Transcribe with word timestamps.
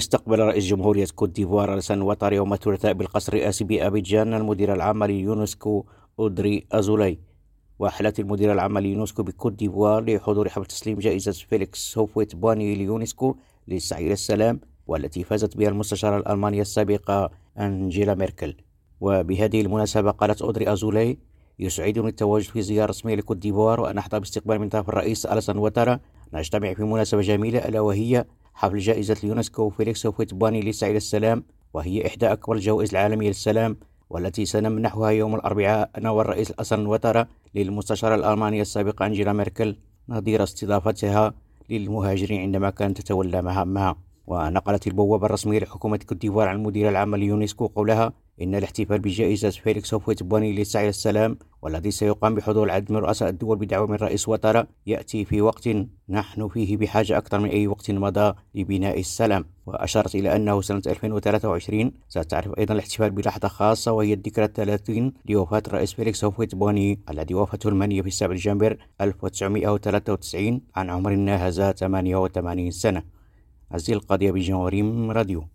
استقبل 0.00 0.38
رئيس 0.38 0.64
جمهورية 0.64 1.06
كوت 1.14 1.28
ديفوار 1.28 1.76
الحسن 1.76 2.02
وترا 2.02 2.32
يوم 2.32 2.52
الثلاثاء 2.52 2.92
بالقصر 2.92 3.32
الرئاسي 3.32 3.64
بأبيجان 3.64 4.34
المدير 4.34 4.74
العام 4.74 5.04
ليونسكو 5.04 5.84
أودري 6.18 6.66
أزولي. 6.72 7.18
وحلت 7.78 8.20
المدير 8.20 8.52
العام 8.52 8.78
ليونسكو 8.78 9.22
بكوت 9.22 9.52
ديفوار 9.52 10.04
لحضور 10.04 10.48
حفل 10.48 10.66
تسليم 10.66 10.98
جائزة 10.98 11.32
فيليكس 11.32 11.98
هوفويت 11.98 12.36
بوانيي 12.36 12.74
ليونسكو 12.74 13.36
للسعي 13.68 14.06
إلى 14.06 14.12
السلام 14.12 14.60
والتي 14.86 15.24
فازت 15.24 15.56
بها 15.56 15.68
المستشارة 15.68 16.16
الألمانية 16.16 16.60
السابقة 16.60 17.30
أنجيلا 17.58 18.14
ميركل. 18.14 18.54
وبهذه 19.00 19.60
المناسبة 19.60 20.10
قالت 20.10 20.42
أودري 20.42 20.72
أزولي 20.72 21.18
يسعدني 21.58 22.08
التواجد 22.08 22.44
في 22.44 22.62
زيارة 22.62 22.90
رسمية 22.90 23.14
لكوت 23.14 23.36
ديفوار 23.36 23.80
وأن 23.80 23.98
أحظى 23.98 24.18
باستقبال 24.18 24.58
من 24.58 24.68
طرف 24.68 24.88
الرئيس 24.88 25.26
الحسن 25.26 25.58
وترا 25.58 26.00
نجتمع 26.34 26.74
في 26.74 26.84
مناسبة 26.84 27.20
جميلة 27.20 27.58
ألا 27.58 27.80
وهي 27.80 28.24
حفل 28.60 28.78
جائزة 28.78 29.16
اليونسكو 29.24 29.70
فيليكس 29.70 30.06
فويتباني 30.06 30.60
لسعي 30.60 30.96
السلام 30.96 31.44
وهي 31.74 32.06
إحدى 32.06 32.32
أكبر 32.32 32.54
الجوائز 32.54 32.90
العالمية 32.90 33.28
للسلام 33.28 33.76
والتي 34.10 34.44
سنمنحها 34.44 35.10
يوم 35.10 35.34
الأربعاء 35.34 35.90
أنا 35.98 36.10
والرئيس 36.10 36.50
الحسن 36.50 36.86
وترا 36.86 37.26
للمستشارة 37.54 38.14
الألمانية 38.14 38.62
السابقة 38.62 39.06
أنجيلا 39.06 39.32
ميركل 39.32 39.76
نظير 40.08 40.42
استضافتها 40.42 41.34
للمهاجرين 41.70 42.40
عندما 42.40 42.70
كانت 42.70 43.00
تتولى 43.00 43.42
مهامها. 43.42 43.96
ونقلت 44.26 44.86
البوابة 44.86 45.26
الرسمية 45.26 45.58
لحكومة 45.58 45.96
كوت 45.96 46.26
عن 46.26 46.56
المدير 46.56 46.88
العام 46.88 47.16
ليونسكو 47.16 47.66
قولها 47.66 48.12
إن 48.42 48.54
الاحتفال 48.54 48.98
بجائزة 48.98 49.50
فيليكس 49.50 49.94
بوانيي 49.94 50.52
للسعي 50.52 50.88
السلام 50.88 51.38
والذي 51.62 51.90
سيقام 51.90 52.34
بحضور 52.34 52.64
العديد 52.64 52.92
من 52.92 52.98
رؤساء 52.98 53.28
الدول 53.28 53.58
بدعوة 53.58 53.86
من 53.86 53.96
رئيس 53.96 54.28
وترا 54.28 54.66
يأتي 54.86 55.24
في 55.24 55.40
وقت 55.40 55.68
نحن 56.08 56.48
فيه 56.48 56.76
بحاجة 56.76 57.18
أكثر 57.18 57.38
من 57.38 57.48
أي 57.48 57.66
وقت 57.66 57.90
مضى 57.90 58.34
لبناء 58.54 59.00
السلام. 59.00 59.44
وأشارت 59.66 60.14
إلى 60.14 60.36
أنه 60.36 60.60
سنة 60.60 60.82
2023 60.86 61.92
ستعرف 62.08 62.58
أيضا 62.58 62.74
الاحتفال 62.74 63.10
بلحظة 63.10 63.48
خاصة 63.48 63.92
وهي 63.92 64.12
الذكرى 64.12 64.44
الثلاثين 64.44 65.12
لوفاة 65.28 65.62
الرئيس 65.66 65.92
فيليكس 65.92 66.24
بوانيي 66.24 67.00
الذي 67.10 67.34
وافته 67.34 67.68
المنية 67.68 68.02
في 68.02 68.08
السابع 68.08 68.34
دجنبر 68.34 68.76
1993 69.00 70.60
عن 70.76 70.90
عمر 70.90 71.14
ناهز 71.14 71.60
88 71.60 72.70
سنة. 72.70 73.02
عزيز 73.70 73.90
القضية 73.90 74.30
بجنوريم 74.30 75.10
راديو. 75.10 75.44